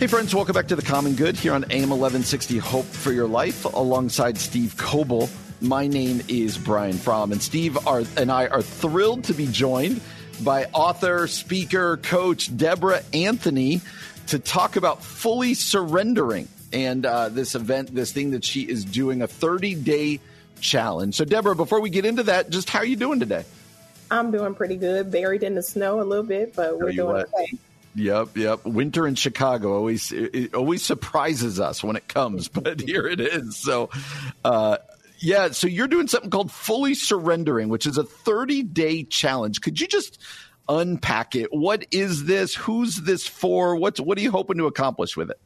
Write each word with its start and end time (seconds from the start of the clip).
Hey, 0.00 0.06
friends, 0.06 0.34
welcome 0.34 0.54
back 0.54 0.68
to 0.68 0.76
The 0.76 0.80
Common 0.80 1.14
Good 1.14 1.36
here 1.36 1.52
on 1.52 1.64
AM 1.64 1.90
1160 1.90 2.56
Hope 2.56 2.86
for 2.86 3.12
Your 3.12 3.28
Life 3.28 3.66
alongside 3.66 4.38
Steve 4.38 4.74
Coble. 4.78 5.28
My 5.60 5.86
name 5.88 6.22
is 6.26 6.56
Brian 6.56 6.96
Fromm, 6.96 7.32
and 7.32 7.42
Steve 7.42 7.76
are, 7.86 8.04
and 8.16 8.32
I 8.32 8.46
are 8.46 8.62
thrilled 8.62 9.24
to 9.24 9.34
be 9.34 9.46
joined 9.46 10.00
by 10.42 10.64
author, 10.72 11.26
speaker, 11.26 11.98
coach 11.98 12.56
Deborah 12.56 13.02
Anthony 13.12 13.82
to 14.28 14.38
talk 14.38 14.76
about 14.76 15.04
fully 15.04 15.52
surrendering 15.52 16.48
and 16.72 17.04
uh, 17.04 17.28
this 17.28 17.54
event, 17.54 17.94
this 17.94 18.10
thing 18.10 18.30
that 18.30 18.42
she 18.42 18.62
is 18.62 18.86
doing, 18.86 19.20
a 19.20 19.26
30 19.26 19.74
day 19.74 20.18
challenge. 20.62 21.16
So, 21.16 21.26
Deborah, 21.26 21.54
before 21.54 21.82
we 21.82 21.90
get 21.90 22.06
into 22.06 22.22
that, 22.22 22.48
just 22.48 22.70
how 22.70 22.78
are 22.78 22.86
you 22.86 22.96
doing 22.96 23.20
today? 23.20 23.44
I'm 24.10 24.30
doing 24.30 24.54
pretty 24.54 24.76
good. 24.76 25.10
Buried 25.10 25.42
in 25.42 25.56
the 25.56 25.62
snow 25.62 26.00
a 26.00 26.04
little 26.04 26.24
bit, 26.24 26.56
but 26.56 26.78
we're 26.78 26.92
doing 26.92 27.06
what? 27.06 27.28
okay. 27.34 27.58
Yep, 27.94 28.36
yep. 28.36 28.64
Winter 28.64 29.06
in 29.06 29.14
Chicago 29.16 29.74
always 29.74 30.12
it 30.12 30.54
always 30.54 30.82
surprises 30.82 31.58
us 31.58 31.82
when 31.82 31.96
it 31.96 32.06
comes, 32.08 32.48
but 32.48 32.80
here 32.80 33.06
it 33.06 33.20
is. 33.20 33.56
So, 33.56 33.90
uh, 34.44 34.78
yeah. 35.18 35.50
So 35.50 35.66
you're 35.66 35.88
doing 35.88 36.06
something 36.06 36.30
called 36.30 36.52
fully 36.52 36.94
surrendering, 36.94 37.68
which 37.68 37.86
is 37.86 37.98
a 37.98 38.04
30 38.04 38.62
day 38.62 39.04
challenge. 39.04 39.60
Could 39.60 39.80
you 39.80 39.88
just 39.88 40.20
unpack 40.68 41.34
it? 41.34 41.48
What 41.52 41.86
is 41.90 42.24
this? 42.24 42.54
Who's 42.54 42.96
this 42.96 43.26
for? 43.26 43.76
What's 43.76 44.00
what 44.00 44.16
are 44.18 44.22
you 44.22 44.30
hoping 44.30 44.58
to 44.58 44.66
accomplish 44.66 45.16
with 45.16 45.30
it? 45.30 45.40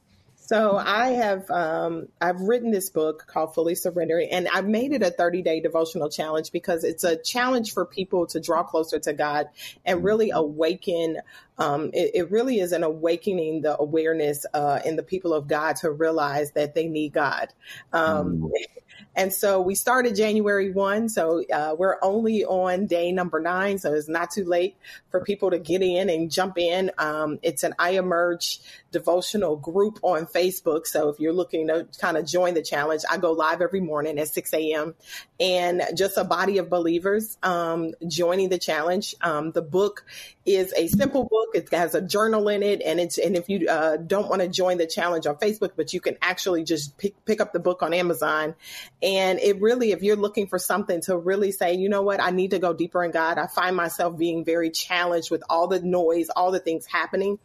So 0.47 0.77
I 0.77 1.13
have 1.13 1.51
um, 1.51 2.09
I've 2.21 2.43
written 2.43 2.71
this 2.71 2.91
book 2.91 3.25
called 3.27 3.55
Fully 3.55 3.75
Surrendering, 3.75 4.29
and 4.31 4.47
I've 4.53 4.69
made 4.69 4.93
it 4.93 5.03
a 5.03 5.11
30 5.11 5.41
day 5.41 5.61
devotional 5.61 6.11
challenge 6.11 6.53
because 6.53 6.85
it's 6.85 7.03
a 7.03 7.17
challenge 7.17 7.73
for 7.73 7.87
people 7.87 8.27
to 8.27 8.41
draw 8.41 8.63
closer 8.63 8.99
to 8.99 9.15
God 9.15 9.49
and 9.87 10.05
really 10.05 10.31
awaken. 10.31 11.19
Um, 11.59 11.91
it, 11.93 12.11
it, 12.15 12.31
really 12.31 12.59
is 12.59 12.73
an 12.73 12.83
awakening 12.83 13.63
the 13.63 13.79
awareness 13.79 14.45
uh, 14.55 14.81
in 14.85 14.97
the 14.97 15.03
people 15.05 15.33
of 15.33 15.47
God 15.47 15.77
to 15.77 15.91
realize 15.91 16.51
that 16.53 16.75
they 16.75 16.89
need 16.89 17.13
God. 17.13 17.49
Um, 17.93 18.39
mm. 18.39 18.51
And 19.17 19.33
so 19.33 19.61
we 19.61 19.75
started 19.75 20.17
January 20.17 20.73
1. 20.73 21.09
So 21.09 21.45
uh, 21.53 21.77
we're 21.79 21.99
only 22.03 22.45
on 22.45 22.87
day 22.87 23.13
number 23.13 23.41
nine. 23.41 23.79
So 23.79 23.95
it's 23.95 24.09
not 24.09 24.31
too 24.31 24.45
late 24.45 24.77
for 25.11 25.21
people 25.21 25.51
to 25.51 25.59
get 25.59 25.83
in 25.83 26.11
and 26.11 26.31
jump 26.31 26.59
in. 26.59 26.91
Um, 26.99 27.39
it's 27.43 27.63
an 27.63 27.75
I 27.79 27.91
Emerge 27.91 28.61
devotional 28.91 29.57
group 29.57 30.01
on 30.03 30.27
Facebook. 30.27 30.87
So 30.87 31.09
if 31.09 31.21
you're 31.21 31.33
looking 31.33 31.69
to 31.69 31.87
kind 32.01 32.17
of 32.17 32.27
join 32.27 32.55
the 32.55 32.63
challenge, 32.63 33.03
I 33.09 33.19
go 33.19 33.33
live 33.33 33.61
every 33.61 33.81
morning 33.81 34.19
at 34.19 34.29
6 34.29 34.53
a.m. 34.55 34.95
and 35.39 35.83
just 35.97 36.17
a 36.17 36.25
body 36.25 36.59
of 36.59 36.69
believers 36.69 37.39
um, 37.43 37.93
joining 38.07 38.49
the 38.49 38.59
challenge. 38.59 39.15
Um, 39.21 39.53
the 39.53 39.63
book 39.63 40.05
is 40.45 40.73
a 40.77 40.89
simple 40.89 41.25
book. 41.25 41.44
It 41.55 41.73
has 41.73 41.95
a 41.95 42.01
journal 42.01 42.49
in 42.49 42.63
it, 42.63 42.83
and 42.83 43.01
it's 43.01 43.19
and 43.19 43.37
if 43.37 43.49
you 43.49 43.69
uh, 43.69 43.97
don't 43.97 44.29
want 44.29 44.43
to 44.43 44.49
join 44.49 44.79
the 44.79 44.87
challenge 44.87 45.27
on 45.27 45.37
Facebook, 45.37 45.73
but 45.77 45.93
you 45.93 46.01
can 46.01 46.17
actually 46.23 46.65
just 46.65 46.97
pick 46.99 47.25
pick 47.25 47.41
up 47.41 47.53
the 47.53 47.59
book 47.61 47.83
on 47.83 47.93
Amazon. 47.93 48.55
And 49.03 49.39
it 49.39 49.61
really, 49.61 49.93
if 49.93 50.03
you're 50.03 50.17
looking 50.17 50.47
for 50.47 50.59
something 50.59 51.01
to 51.03 51.17
really 51.17 51.53
say, 51.53 51.75
you 51.75 51.89
know 51.89 52.03
what, 52.03 52.21
I 52.21 52.31
need 52.31 52.53
to 52.53 52.59
go 52.59 52.73
deeper 52.73 53.05
in 53.05 53.11
God. 53.11 53.39
I 53.39 53.47
find 53.47 53.77
myself 53.77 54.17
being 54.17 54.45
very 54.45 54.71
challenged 54.71 55.31
with 55.31 55.43
all 55.49 55.69
the 55.69 55.81
noise, 55.81 56.29
all 56.31 56.51
the 56.51 56.61
things 56.61 56.87
happening. 56.87 57.39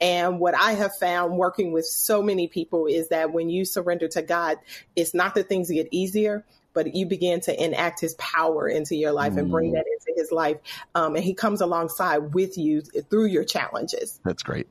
And 0.00 0.40
what 0.40 0.54
I 0.54 0.72
have 0.72 0.96
found 0.96 1.36
working 1.36 1.72
with 1.72 1.86
so 1.86 2.20
many 2.22 2.48
people 2.48 2.86
is 2.86 3.08
that 3.08 3.32
when 3.32 3.48
you 3.48 3.64
surrender 3.64 4.08
to 4.08 4.22
God, 4.22 4.58
it's 4.96 5.14
not 5.14 5.34
that 5.36 5.48
things 5.48 5.70
get 5.70 5.88
easier, 5.92 6.44
but 6.74 6.94
you 6.94 7.06
begin 7.06 7.40
to 7.42 7.64
enact 7.64 8.00
his 8.00 8.14
power 8.14 8.68
into 8.68 8.94
your 8.94 9.12
life 9.12 9.34
mm. 9.34 9.38
and 9.38 9.50
bring 9.50 9.70
mm. 9.70 9.74
that 9.74 9.86
into 9.86 10.20
his 10.20 10.30
life. 10.30 10.58
Um, 10.94 11.16
and 11.16 11.24
he 11.24 11.34
comes 11.34 11.60
alongside 11.60 12.34
with 12.34 12.58
you 12.58 12.82
through 12.82 13.26
your 13.26 13.44
challenges. 13.44 14.20
That's 14.24 14.42
great. 14.42 14.66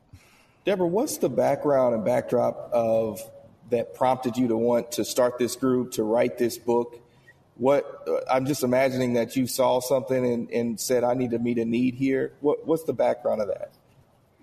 Deborah, 0.66 0.88
what's 0.88 1.18
the 1.18 1.30
background 1.30 1.96
and 1.96 2.06
backdrop 2.06 2.70
of 2.72 3.20
that 3.70 3.96
prompted 3.96 4.38
you 4.38 4.50
to 4.50 4.58
want 4.58 4.94
to 4.94 5.06
start 5.06 5.40
this 5.40 5.56
group, 5.56 5.94
to 5.94 6.04
write 6.04 6.38
this 6.38 6.58
book? 6.58 7.00
What 7.56 8.04
uh, 8.08 8.32
I'm 8.32 8.46
just 8.46 8.64
imagining 8.64 9.14
that 9.14 9.36
you 9.36 9.48
saw 9.48 9.80
something 9.80 10.26
and, 10.26 10.50
and 10.52 10.80
said, 10.80 11.04
I 11.04 11.14
need 11.14 11.32
to 11.32 11.40
meet 11.40 11.58
a 11.58 11.66
need 11.66 11.96
here. 11.96 12.34
What, 12.40 12.66
what's 12.66 12.84
the 12.84 12.94
background 12.94 13.42
of 13.42 13.48
that? 13.48 13.72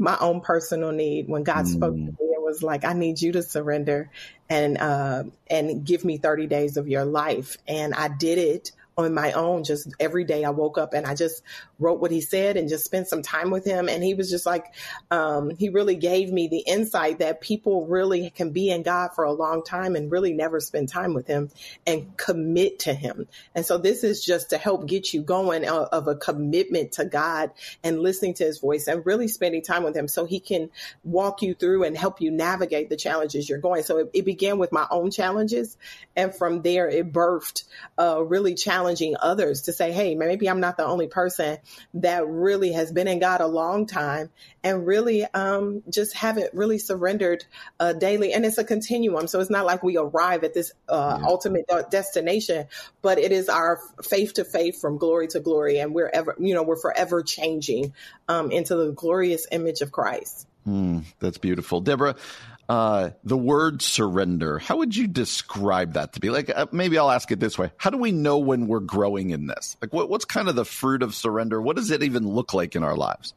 my 0.00 0.16
own 0.19 0.41
personal 0.41 0.93
need 0.93 1.28
when 1.28 1.43
God 1.44 1.66
mm. 1.66 1.69
spoke 1.69 1.94
to 1.94 2.00
me 2.00 2.06
and 2.06 2.30
was 2.50 2.62
like, 2.62 2.84
I 2.84 2.93
need 2.93 3.21
you 3.22 3.33
to 3.33 3.43
surrender 3.43 4.11
and 4.49 4.77
uh, 4.78 5.25
and 5.49 5.84
give 5.84 6.05
me 6.05 6.19
30 6.19 6.47
days 6.47 6.77
of 6.77 6.88
your 6.88 7.05
life. 7.05 7.56
And 7.66 7.94
I 7.94 8.09
did 8.09 8.38
it 8.38 8.72
on 8.97 9.15
my 9.15 9.33
own. 9.33 9.65
Just 9.65 9.89
every 9.99 10.25
day 10.25 10.45
I 10.45 10.51
woke 10.51 10.78
up 10.78 10.95
and 10.95 11.06
I 11.06 11.15
just 11.15 11.43
wrote 11.78 12.01
what 12.01 12.11
he 12.11 12.21
said 12.21 12.56
and 12.56 12.69
just 12.69 12.84
spent 12.84 13.09
some 13.09 13.23
time 13.23 13.51
with 13.51 13.65
him. 13.65 13.89
And 13.89 14.03
he 14.03 14.15
was 14.15 14.31
just 14.31 14.47
like, 14.47 14.75
um, 15.11 15.51
he 15.51 15.69
really 15.69 15.97
gave 15.97 16.31
me 16.33 16.49
the 16.49 16.59
insight 16.59 17.21
that 17.21 17.41
people 17.41 17.87
really 17.87 18.31
can 18.31 18.50
be 18.50 18.71
in 18.71 18.83
God 18.83 19.11
for 19.15 19.25
a 19.25 19.33
long 19.33 19.62
time 19.62 19.97
and 19.97 20.11
really 20.11 20.33
never 20.33 20.61
spend 20.61 20.89
time 20.89 21.15
with 21.15 21.27
him 21.27 21.50
and 21.87 22.17
commit 22.17 22.81
to 22.81 22.95
him. 22.95 23.27
And 23.55 23.65
so 23.65 23.79
this 23.79 24.05
is 24.05 24.25
just 24.25 24.50
to 24.50 24.59
help 24.59 24.87
get 24.87 25.15
you 25.15 25.23
going 25.23 25.67
of, 25.67 25.89
of 25.89 26.09
a 26.09 26.15
commitment 26.15 26.93
to 26.93 27.05
God 27.05 27.50
and 27.83 28.00
listening 28.00 28.34
to 28.34 28.45
his 28.45 28.59
voice 28.59 28.87
and 28.87 29.05
really 29.06 29.29
spending 29.29 29.62
time 29.62 29.83
with 29.83 29.97
him 29.97 30.09
so 30.09 30.25
he 30.25 30.41
can 30.41 30.71
walk 31.05 31.43
you 31.43 31.55
through 31.55 31.84
and 31.84 31.97
help 31.97 32.21
you 32.21 32.31
navigate 32.31 32.89
the 32.89 32.97
challenges 32.97 33.49
you're 33.49 33.59
going. 33.59 33.83
So 33.83 33.99
it, 33.99 34.11
it 34.12 34.25
began 34.25 34.59
with 34.59 34.73
my 34.73 34.87
own 34.91 35.11
challenges. 35.11 35.77
And 36.17 36.34
from 36.34 36.62
there, 36.62 36.89
it 36.89 37.12
birthed 37.12 37.65
uh, 37.99 38.23
really 38.23 38.55
challenging 38.55 38.90
others 39.21 39.62
to 39.62 39.73
say, 39.73 39.93
hey, 39.93 40.15
maybe 40.15 40.49
I'm 40.49 40.61
not 40.61 40.77
the 40.77 40.84
only 40.84 41.06
person 41.06 41.59
that 41.95 42.27
really 42.27 42.73
has 42.73 42.93
been 42.93 43.09
in 43.09 43.19
God 43.19 43.41
a 43.41 43.47
long 43.47 43.87
time 43.87 44.31
and 44.62 44.87
really 44.87 45.25
um, 45.25 45.83
just 45.89 46.15
haven't 46.15 46.53
really 46.55 46.78
surrendered 46.78 47.45
uh, 47.79 47.93
daily. 47.93 48.33
And 48.33 48.45
it's 48.45 48.59
a 48.59 48.65
continuum. 48.65 49.27
So 49.27 49.41
it's 49.41 49.50
not 49.50 49.67
like 49.67 49.83
we 49.83 49.97
arrive 49.97 50.45
at 50.45 50.55
this 50.55 50.73
uh, 50.89 51.19
yeah. 51.21 51.27
ultimate 51.27 51.67
destination, 51.91 52.67
but 53.03 53.19
it 53.19 53.33
is 53.33 53.49
our 53.49 53.81
faith 54.03 54.34
to 54.34 54.45
faith 54.45 54.81
from 54.81 54.99
glory 54.99 55.29
to 55.29 55.41
glory. 55.41 55.79
And 55.79 55.95
we're 55.95 56.11
ever, 56.12 56.37
you 56.39 56.55
know, 56.55 56.62
we're 56.62 56.81
forever 56.81 57.23
changing 57.23 57.95
um, 58.29 58.50
into 58.50 58.77
the 58.77 58.93
glorious 58.93 59.47
image 59.50 59.81
of 59.81 59.93
Christ. 59.93 60.47
Mm, 60.67 61.05
that's 61.19 61.39
beautiful. 61.39 61.81
Deborah, 61.81 62.17
uh, 62.70 63.10
the 63.25 63.36
word 63.36 63.82
surrender, 63.82 64.60
how 64.60 64.76
would 64.76 64.94
you 64.94 65.08
describe 65.08 65.94
that 65.94 66.12
to 66.12 66.20
be? 66.20 66.31
Like, 66.31 66.56
uh, 66.56 66.66
maybe 66.70 66.98
I'll 66.98 67.10
ask 67.10 67.28
it 67.32 67.41
this 67.41 67.58
way. 67.58 67.72
How 67.76 67.91
do 67.91 67.98
we 67.98 68.12
know 68.12 68.38
when 68.38 68.69
we're 68.69 68.78
growing 68.78 69.31
in 69.31 69.48
this? 69.48 69.76
Like, 69.82 69.92
what, 69.92 70.08
what's 70.08 70.25
kind 70.25 70.48
of 70.48 70.54
the 70.54 70.64
fruit 70.64 71.03
of 71.03 71.12
surrender? 71.12 71.60
What 71.60 71.75
does 71.75 71.91
it 71.91 72.04
even 72.04 72.28
look 72.28 72.54
like 72.54 72.76
in 72.76 72.84
our 72.84 72.94
lives? 72.94 73.34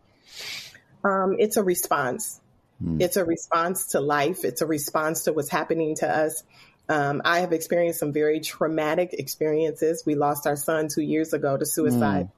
Um, 1.03 1.37
it's 1.39 1.57
a 1.57 1.63
response. 1.63 2.39
Hmm. 2.79 3.01
It's 3.01 3.17
a 3.17 3.25
response 3.25 3.87
to 3.87 4.01
life. 4.01 4.45
It's 4.45 4.61
a 4.61 4.67
response 4.67 5.23
to 5.23 5.33
what's 5.33 5.49
happening 5.49 5.95
to 5.95 6.07
us. 6.07 6.43
Um, 6.87 7.23
I 7.25 7.39
have 7.39 7.53
experienced 7.53 8.01
some 8.01 8.13
very 8.13 8.39
traumatic 8.39 9.13
experiences. 9.13 10.03
We 10.05 10.13
lost 10.13 10.45
our 10.45 10.57
son 10.57 10.89
two 10.93 11.01
years 11.01 11.33
ago 11.33 11.57
to 11.57 11.65
suicide. 11.65 12.29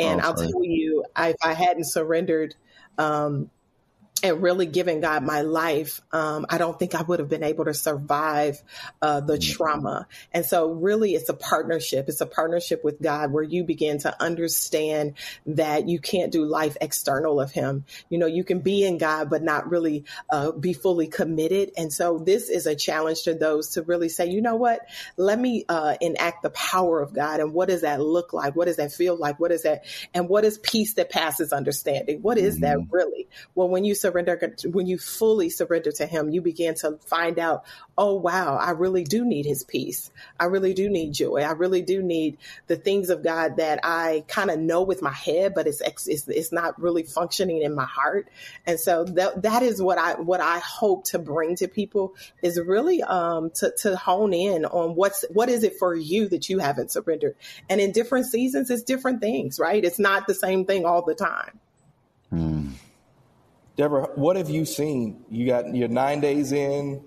Hmm. 0.00 0.04
And 0.04 0.20
oh, 0.20 0.24
I'll 0.24 0.34
tell 0.34 0.64
you, 0.64 1.04
I, 1.14 1.28
if 1.28 1.36
I 1.40 1.52
hadn't 1.52 1.84
surrendered, 1.84 2.56
um, 2.98 3.48
and 4.22 4.40
really 4.40 4.66
giving 4.66 5.00
God 5.00 5.24
my 5.24 5.42
life, 5.42 6.00
um, 6.12 6.46
I 6.48 6.58
don't 6.58 6.78
think 6.78 6.94
I 6.94 7.02
would 7.02 7.18
have 7.18 7.28
been 7.28 7.42
able 7.42 7.64
to 7.64 7.74
survive 7.74 8.62
uh, 9.00 9.20
the 9.20 9.34
mm-hmm. 9.34 9.52
trauma. 9.52 10.06
And 10.32 10.46
so, 10.46 10.70
really, 10.70 11.14
it's 11.14 11.28
a 11.28 11.34
partnership. 11.34 12.08
It's 12.08 12.20
a 12.20 12.26
partnership 12.26 12.84
with 12.84 13.02
God 13.02 13.32
where 13.32 13.42
you 13.42 13.64
begin 13.64 13.98
to 14.00 14.22
understand 14.22 15.14
that 15.46 15.88
you 15.88 15.98
can't 15.98 16.30
do 16.30 16.44
life 16.44 16.76
external 16.80 17.40
of 17.40 17.50
Him. 17.50 17.84
You 18.08 18.18
know, 18.18 18.26
you 18.26 18.44
can 18.44 18.60
be 18.60 18.84
in 18.84 18.98
God, 18.98 19.28
but 19.28 19.42
not 19.42 19.70
really 19.70 20.04
uh, 20.30 20.52
be 20.52 20.72
fully 20.72 21.08
committed. 21.08 21.72
And 21.76 21.92
so, 21.92 22.18
this 22.18 22.48
is 22.48 22.66
a 22.66 22.76
challenge 22.76 23.22
to 23.24 23.34
those 23.34 23.70
to 23.70 23.82
really 23.82 24.08
say, 24.08 24.30
you 24.30 24.40
know 24.40 24.56
what? 24.56 24.80
Let 25.16 25.38
me 25.38 25.64
uh, 25.68 25.96
enact 26.00 26.42
the 26.42 26.50
power 26.50 27.00
of 27.00 27.12
God. 27.12 27.40
And 27.40 27.52
what 27.52 27.68
does 27.68 27.80
that 27.80 28.00
look 28.00 28.32
like? 28.32 28.54
What 28.54 28.66
does 28.66 28.76
that 28.76 28.92
feel 28.92 29.16
like? 29.16 29.40
What 29.40 29.50
is 29.50 29.64
that? 29.64 29.84
And 30.14 30.28
what 30.28 30.44
is 30.44 30.58
peace 30.58 30.94
that 30.94 31.10
passes 31.10 31.52
understanding? 31.52 32.22
What 32.22 32.38
is 32.38 32.60
mm-hmm. 32.60 32.64
that 32.64 32.86
really? 32.90 33.28
Well, 33.56 33.68
when 33.68 33.84
you 33.84 33.96
surrender, 34.02 34.54
when 34.66 34.86
you 34.86 34.98
fully 34.98 35.48
surrender 35.48 35.90
to 35.92 36.06
Him, 36.06 36.28
you 36.28 36.42
begin 36.42 36.74
to 36.76 36.98
find 37.06 37.38
out, 37.38 37.64
oh, 37.96 38.16
wow, 38.16 38.56
I 38.56 38.72
really 38.72 39.04
do 39.04 39.24
need 39.24 39.46
His 39.46 39.64
peace. 39.64 40.10
I 40.38 40.44
really 40.44 40.74
do 40.74 40.90
need 40.90 41.14
joy. 41.14 41.38
I 41.42 41.52
really 41.52 41.80
do 41.80 42.02
need 42.02 42.36
the 42.66 42.76
things 42.76 43.08
of 43.08 43.22
God 43.22 43.56
that 43.56 43.80
I 43.82 44.24
kind 44.28 44.50
of 44.50 44.58
know 44.58 44.82
with 44.82 45.00
my 45.00 45.12
head, 45.12 45.54
but 45.54 45.66
it's, 45.66 45.80
it's, 45.80 46.28
it's 46.28 46.52
not 46.52 46.78
really 46.80 47.04
functioning 47.04 47.62
in 47.62 47.74
my 47.74 47.86
heart. 47.86 48.28
And 48.66 48.78
so 48.78 49.04
that, 49.04 49.42
that 49.42 49.62
is 49.62 49.80
what 49.80 49.96
I, 49.96 50.20
what 50.20 50.40
I 50.40 50.58
hope 50.58 51.04
to 51.06 51.18
bring 51.18 51.56
to 51.56 51.68
people 51.68 52.14
is 52.42 52.60
really, 52.60 53.02
um, 53.02 53.50
to, 53.56 53.72
to 53.78 53.96
hone 53.96 54.34
in 54.34 54.66
on 54.66 54.94
what's, 54.94 55.24
what 55.30 55.48
is 55.48 55.62
it 55.62 55.78
for 55.78 55.94
you 55.94 56.28
that 56.28 56.48
you 56.48 56.58
haven't 56.58 56.90
surrendered? 56.90 57.36
And 57.70 57.80
in 57.80 57.92
different 57.92 58.26
seasons, 58.26 58.70
it's 58.70 58.82
different 58.82 59.20
things, 59.20 59.58
right? 59.58 59.82
It's 59.82 59.98
not 59.98 60.26
the 60.26 60.34
same 60.34 60.66
thing 60.66 60.84
all 60.84 61.02
the 61.02 61.14
time. 61.14 61.60
Hmm. 62.30 62.68
Deborah, 63.76 64.08
what 64.14 64.36
have 64.36 64.50
you 64.50 64.64
seen? 64.64 65.24
You 65.30 65.46
got 65.46 65.74
your 65.74 65.88
nine 65.88 66.20
days 66.20 66.52
in. 66.52 67.04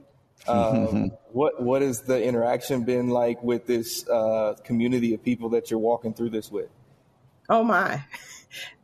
Um, 0.47 1.11
what 1.31 1.61
what 1.61 1.81
has 1.81 2.01
the 2.01 2.23
interaction 2.23 2.83
been 2.83 3.09
like 3.09 3.41
with 3.43 3.67
this 3.67 4.07
uh, 4.09 4.55
community 4.63 5.13
of 5.13 5.23
people 5.23 5.49
that 5.49 5.69
you're 5.69 5.79
walking 5.79 6.13
through 6.13 6.31
this 6.31 6.51
with? 6.51 6.69
Oh 7.49 7.63
my, 7.63 8.03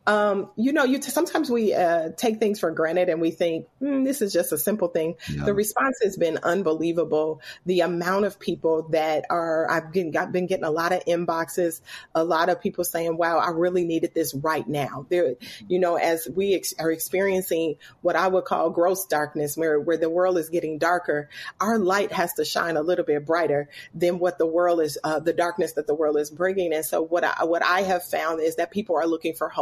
um, 0.06 0.50
you 0.56 0.72
know, 0.72 0.82
you 0.82 0.98
t- 0.98 1.10
sometimes 1.10 1.48
we 1.48 1.72
uh, 1.74 2.10
take 2.16 2.40
things 2.40 2.58
for 2.58 2.72
granted 2.72 3.08
and 3.08 3.20
we 3.20 3.30
think 3.30 3.68
mm, 3.80 4.04
this 4.04 4.20
is 4.20 4.32
just 4.32 4.52
a 4.52 4.58
simple 4.58 4.88
thing. 4.88 5.14
Yeah. 5.30 5.44
The 5.44 5.54
response 5.54 5.98
has 6.02 6.16
been 6.16 6.38
unbelievable. 6.42 7.40
The 7.66 7.80
amount 7.80 8.24
of 8.24 8.40
people 8.40 8.88
that 8.90 9.26
are 9.30 9.70
I've 9.70 9.92
been, 9.92 10.16
I've 10.16 10.32
been 10.32 10.46
getting 10.46 10.64
a 10.64 10.70
lot 10.72 10.92
of 10.92 11.04
inboxes, 11.04 11.82
a 12.16 12.24
lot 12.24 12.48
of 12.48 12.60
people 12.60 12.82
saying, 12.82 13.16
"Wow, 13.16 13.38
I 13.38 13.50
really 13.50 13.84
needed 13.84 14.12
this 14.12 14.34
right 14.34 14.66
now." 14.66 15.06
There, 15.08 15.36
you 15.68 15.78
know, 15.78 15.94
as 15.94 16.28
we 16.28 16.54
ex- 16.54 16.74
are 16.80 16.90
experiencing 16.90 17.76
what 18.00 18.16
I 18.16 18.26
would 18.26 18.44
call 18.44 18.70
gross 18.70 19.06
darkness, 19.06 19.56
where 19.56 19.78
where 19.78 19.98
the 19.98 20.10
world 20.10 20.36
is 20.36 20.48
getting 20.48 20.78
darker, 20.78 21.28
our 21.60 21.78
light 21.78 22.10
has 22.10 22.34
to 22.34 22.44
shine 22.44 22.76
a 22.76 22.82
little 22.82 23.04
bit 23.04 23.24
brighter 23.24 23.68
than 23.94 24.18
what 24.18 24.38
the 24.38 24.46
world 24.46 24.80
is, 24.80 24.98
uh, 25.04 25.20
the 25.20 25.32
darkness 25.32 25.74
that 25.74 25.86
the 25.86 25.94
world 25.94 26.18
is 26.18 26.30
bringing. 26.30 26.72
And 26.72 26.84
so, 26.84 27.02
what 27.02 27.22
I 27.22 27.44
what 27.44 27.64
I 27.64 27.82
have 27.82 28.02
found 28.02 28.40
is 28.40 28.56
that 28.56 28.72
people 28.72 28.96
are 28.96 29.06
looking 29.06 29.34
for 29.34 29.48
hope. 29.48 29.61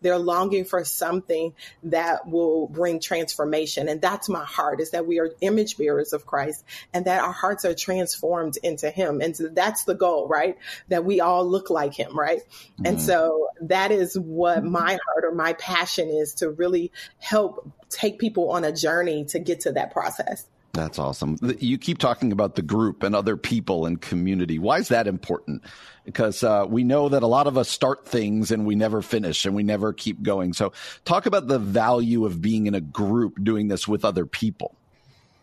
They're 0.00 0.18
longing 0.18 0.64
for 0.64 0.84
something 0.84 1.54
that 1.84 2.26
will 2.26 2.68
bring 2.68 3.00
transformation. 3.00 3.88
And 3.88 4.00
that's 4.00 4.28
my 4.28 4.44
heart 4.44 4.80
is 4.80 4.90
that 4.90 5.06
we 5.06 5.18
are 5.18 5.30
image 5.40 5.76
bearers 5.76 6.12
of 6.12 6.26
Christ 6.26 6.64
and 6.92 7.04
that 7.06 7.22
our 7.22 7.32
hearts 7.32 7.64
are 7.64 7.74
transformed 7.74 8.58
into 8.62 8.90
him. 8.90 9.20
And 9.20 9.36
so 9.36 9.48
that's 9.48 9.84
the 9.84 9.94
goal, 9.94 10.28
right? 10.28 10.56
That 10.88 11.04
we 11.04 11.20
all 11.20 11.46
look 11.46 11.70
like 11.70 11.94
him, 11.94 12.18
right? 12.18 12.40
Mm-hmm. 12.40 12.86
And 12.86 13.00
so 13.00 13.48
that 13.62 13.90
is 13.90 14.18
what 14.18 14.64
my 14.64 14.98
heart 15.06 15.24
or 15.24 15.34
my 15.34 15.54
passion 15.54 16.08
is 16.08 16.34
to 16.34 16.50
really 16.50 16.92
help 17.18 17.70
take 17.88 18.18
people 18.18 18.50
on 18.50 18.64
a 18.64 18.72
journey 18.72 19.24
to 19.26 19.38
get 19.38 19.60
to 19.60 19.72
that 19.72 19.92
process. 19.92 20.46
That's 20.72 20.98
awesome. 20.98 21.36
You 21.58 21.76
keep 21.76 21.98
talking 21.98 22.32
about 22.32 22.54
the 22.54 22.62
group 22.62 23.02
and 23.02 23.14
other 23.14 23.36
people 23.36 23.84
and 23.84 24.00
community. 24.00 24.58
Why 24.58 24.78
is 24.78 24.88
that 24.88 25.06
important? 25.06 25.64
Because 26.06 26.42
uh, 26.42 26.64
we 26.66 26.82
know 26.82 27.10
that 27.10 27.22
a 27.22 27.26
lot 27.26 27.46
of 27.46 27.58
us 27.58 27.68
start 27.68 28.06
things 28.06 28.50
and 28.50 28.64
we 28.64 28.74
never 28.74 29.02
finish 29.02 29.44
and 29.44 29.54
we 29.54 29.64
never 29.64 29.92
keep 29.92 30.22
going. 30.22 30.54
So, 30.54 30.72
talk 31.04 31.26
about 31.26 31.46
the 31.46 31.58
value 31.58 32.24
of 32.24 32.40
being 32.40 32.66
in 32.66 32.74
a 32.74 32.80
group 32.80 33.44
doing 33.44 33.68
this 33.68 33.86
with 33.86 34.02
other 34.02 34.24
people. 34.24 34.74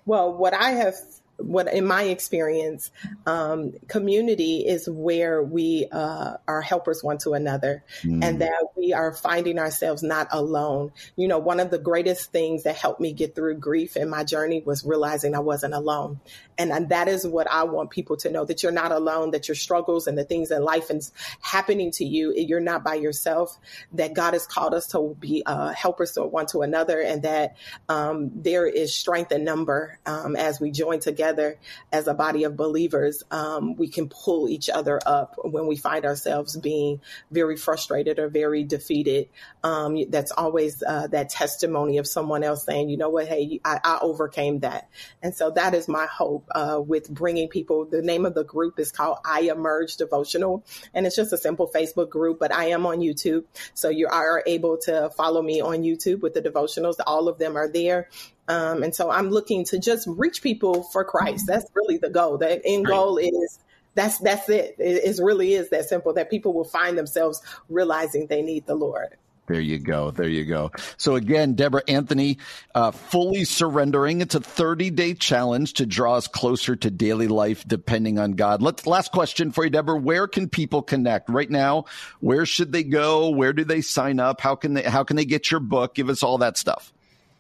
Well, 0.08 0.34
what 0.34 0.56
I 0.56 0.72
have 0.72 0.96
what 1.40 1.74
in 1.74 1.86
my 1.86 2.04
experience, 2.04 2.92
um, 3.26 3.74
community 3.88 4.66
is 4.66 4.90
where 4.90 5.42
we 5.42 5.88
uh, 5.92 6.34
are 6.48 6.62
helpers 6.62 7.04
one 7.04 7.18
to 7.20 7.34
another, 7.34 7.84
mm. 8.04 8.24
and 8.24 8.42
that 8.42 8.68
we 8.76 8.94
are 8.94 9.14
finding 9.14 9.60
ourselves 9.60 10.04
not 10.04 10.28
alone. 10.32 10.92
You 11.16 11.28
know, 11.28 11.40
one 11.40 11.60
of 11.60 11.72
the 11.72 11.80
greatest 11.80 12.32
things 12.32 12.64
that 12.64 12.76
helped 12.76 13.00
me 13.00 13.14
get 13.14 13.36
through 13.36 13.56
grief 13.56 13.96
in 13.96 14.10
my 14.10 14.24
journey 14.24 14.62
was 14.66 14.84
realizing 14.84 15.36
I 15.36 15.40
wasn't 15.40 15.74
alone, 15.74 16.20
and, 16.58 16.72
and 16.72 16.90
that 16.90 17.08
is 17.08 17.26
what 17.26 17.50
I 17.50 17.64
want 17.64 17.90
people 17.90 18.18
to 18.18 18.32
know 18.32 18.46
that 18.46 18.64
you're 18.64 18.72
not 18.72 18.92
alone, 18.92 19.32
that 19.32 19.48
your 19.48 19.56
struggles 19.56 20.08
and 20.08 20.18
the 20.18 20.26
things 20.26 20.52
in 20.52 20.64
life 20.64 20.92
is 20.92 21.12
happening 21.42 21.92
to 21.92 22.06
you, 22.06 22.34
you're 22.36 22.60
not 22.60 22.84
by 22.84 22.96
yourself. 22.96 23.58
That 23.94 24.14
God 24.14 24.34
has 24.34 24.46
called 24.46 24.74
us 24.74 24.88
to 24.88 25.16
be 25.20 25.44
uh, 25.46 25.70
helpers 25.70 26.14
to 26.14 26.24
one 26.24 26.48
to 26.48 26.62
another, 26.62 27.02
and 27.02 27.24
that 27.24 27.56
um, 27.88 28.32
there 28.36 28.68
is 28.68 28.94
strength 28.94 29.32
in 29.32 29.44
number 29.44 30.00
um, 30.06 30.36
as 30.36 30.60
we 30.60 30.72
join 30.72 31.00
together 31.00 31.29
together 31.30 31.58
as 31.92 32.08
a 32.08 32.14
body 32.14 32.44
of 32.44 32.56
believers, 32.56 33.24
um, 33.32 33.76
we 33.76 33.88
can 33.88 34.10
pull 34.10 34.50
each 34.50 34.70
other 34.70 35.00
up 35.06 35.36
when 35.44 35.68
we 35.68 35.76
find 35.76 36.06
ourselves 36.06 36.58
being 36.58 37.02
very 37.32 37.58
frustrated 37.58 38.20
or 38.20 38.30
very 38.30 38.64
defeated. 38.64 39.30
Um, 39.64 40.10
that's 40.10 40.32
always 40.32 40.84
uh, 40.84 41.08
that 41.08 41.30
testimony 41.30 41.98
of 41.98 42.08
someone 42.08 42.44
else 42.44 42.66
saying, 42.66 42.90
you 42.90 42.98
know 42.98 43.10
what, 43.10 43.28
hey, 43.28 43.60
I, 43.64 43.80
I 43.84 44.00
overcame 44.02 44.60
that. 44.60 44.90
And 45.22 45.36
so 45.36 45.52
that 45.52 45.74
is 45.74 45.88
my 45.88 46.06
hope 46.06 46.48
uh, 46.54 46.82
with 46.86 47.10
bringing 47.10 47.48
people. 47.48 47.86
The 47.86 48.02
name 48.02 48.26
of 48.26 48.34
the 48.34 48.44
group 48.44 48.80
is 48.80 48.92
called 48.92 49.18
I 49.26 49.42
Emerge 49.42 49.98
Devotional, 49.98 50.64
and 50.94 51.06
it's 51.06 51.16
just 51.16 51.34
a 51.34 51.38
simple 51.38 51.70
Facebook 51.74 52.10
group, 52.10 52.40
but 52.40 52.54
I 52.54 52.70
am 52.70 52.86
on 52.86 53.00
YouTube. 53.00 53.44
So 53.74 53.90
you 53.90 54.08
are 54.08 54.44
able 54.46 54.78
to 54.86 55.10
follow 55.12 55.42
me 55.42 55.62
on 55.62 55.84
YouTube 55.84 56.22
with 56.22 56.34
the 56.34 56.42
devotionals. 56.42 56.96
All 57.06 57.28
of 57.28 57.38
them 57.38 57.58
are 57.58 57.68
there. 57.68 58.10
Um, 58.50 58.82
and 58.82 58.94
so 58.94 59.12
I'm 59.12 59.30
looking 59.30 59.64
to 59.66 59.78
just 59.78 60.08
reach 60.08 60.42
people 60.42 60.84
for 60.84 61.06
Christ. 61.06 61.46
That's 61.48 61.70
really 61.76 61.98
the 61.98 62.10
goal. 62.10 62.38
The 62.40 62.66
end 62.66 62.88
goal 62.88 63.18
is 63.18 63.60
that's 63.94 64.18
that's 64.18 64.50
it. 64.50 64.76
It, 64.80 65.18
it 65.18 65.24
really 65.24 65.54
is 65.54 65.70
that 65.70 65.86
simple. 65.86 66.14
That 66.14 66.32
people 66.32 66.54
will 66.54 66.66
find 66.66 66.98
themselves 66.98 67.42
realizing 67.70 68.26
they 68.28 68.42
need 68.42 68.66
the 68.66 68.76
Lord. 68.76 69.16
There 69.50 69.60
you 69.60 69.80
go. 69.80 70.12
There 70.12 70.28
you 70.28 70.46
go. 70.46 70.72
So 70.98 71.16
again, 71.16 71.56
Deborah 71.56 71.82
Anthony, 71.88 72.38
uh, 72.76 72.92
fully 72.92 73.46
surrendering. 73.46 74.22
It's 74.22 74.36
a 74.36 74.40
30 74.40 74.92
day 74.92 75.16
challenge 75.16 75.74
to 75.74 75.88
draw 75.88 76.18
us 76.18 76.28
closer 76.28 76.76
to 76.76 76.92
daily 76.92 77.28
life, 77.28 77.68
depending 77.68 78.20
on 78.20 78.34
God. 78.34 78.62
Let's 78.62 78.86
last 78.86 79.12
question 79.12 79.52
for 79.52 79.64
you, 79.64 79.72
Deborah. 79.72 79.98
Where 79.98 80.28
can 80.28 80.50
people 80.50 80.84
connect 80.84 81.30
right 81.30 81.50
now? 81.50 81.86
Where 82.20 82.46
should 82.46 82.72
they 82.72 82.84
go? 82.84 83.30
Where 83.30 83.54
do 83.54 83.64
they 83.64 83.82
sign 83.82 84.20
up? 84.20 84.40
How 84.40 84.56
can 84.56 84.76
they, 84.76 84.84
how 84.84 85.04
can 85.04 85.18
they 85.18 85.26
get 85.26 85.50
your 85.50 85.60
book? 85.60 85.96
Give 85.96 86.10
us 86.10 86.22
all 86.22 86.38
that 86.40 86.56
stuff. 86.56 86.94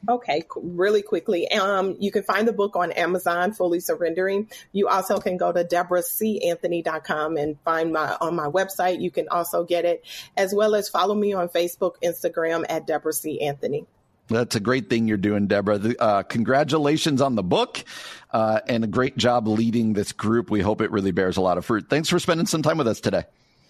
Okay, 0.07 0.43
really 0.55 1.01
quickly. 1.01 1.49
Um, 1.51 1.97
you 1.99 2.11
can 2.11 2.23
find 2.23 2.47
the 2.47 2.53
book 2.53 2.75
on 2.75 2.91
Amazon, 2.93 3.51
Fully 3.51 3.81
Surrendering. 3.81 4.49
You 4.71 4.87
also 4.87 5.19
can 5.19 5.35
go 5.35 5.51
to 5.51 5.63
deborahcanthony.com 5.63 7.37
and 7.37 7.59
find 7.65 7.91
my 7.91 8.15
on 8.21 8.35
my 8.35 8.47
website. 8.47 9.01
You 9.01 9.11
can 9.11 9.27
also 9.27 9.65
get 9.65 9.83
it, 9.83 10.05
as 10.37 10.53
well 10.53 10.75
as 10.75 10.87
follow 10.87 11.15
me 11.15 11.33
on 11.33 11.49
Facebook, 11.49 11.95
Instagram 12.01 12.65
at 12.69 12.87
Deborah 12.87 13.13
C. 13.13 13.41
Anthony. 13.41 13.85
That's 14.29 14.55
a 14.55 14.59
great 14.59 14.89
thing 14.89 15.07
you're 15.07 15.17
doing, 15.17 15.47
Deborah. 15.47 15.81
Uh, 15.99 16.23
congratulations 16.23 17.19
on 17.19 17.35
the 17.35 17.43
book 17.43 17.83
uh, 18.31 18.61
and 18.67 18.83
a 18.83 18.87
great 18.87 19.17
job 19.17 19.47
leading 19.47 19.93
this 19.93 20.11
group. 20.11 20.51
We 20.51 20.61
hope 20.61 20.81
it 20.81 20.91
really 20.91 21.11
bears 21.11 21.37
a 21.37 21.41
lot 21.41 21.57
of 21.57 21.65
fruit. 21.65 21.89
Thanks 21.89 22.09
for 22.09 22.19
spending 22.19 22.45
some 22.45 22.61
time 22.61 22.77
with 22.77 22.87
us 22.87 23.01
today. 23.01 23.23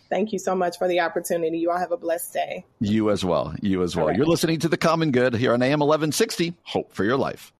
Thank 0.10 0.34
you 0.34 0.40
so 0.40 0.56
much 0.56 0.78
for 0.78 0.88
the 0.88 1.02
opportunity. 1.02 1.60
You 1.60 1.72
all 1.72 1.78
have 1.78 1.92
a 1.92 1.98
blessed 1.98 2.34
day. 2.34 2.66
You 2.80 3.12
as 3.12 3.24
well. 3.24 3.54
You 3.62 3.84
as 3.84 3.96
well. 3.96 4.08
Right. 4.08 4.18
You're 4.18 4.26
listening 4.26 4.60
to 4.60 4.68
The 4.68 4.78
Common 4.78 5.12
Good 5.12 5.36
here 5.36 5.54
on 5.54 5.62
AM 5.62 5.80
1160. 5.80 6.56
Hope 6.64 6.92
for 6.92 7.04
your 7.04 7.18
life. 7.18 7.54